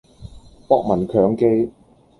[0.67, 1.71] 博聞強記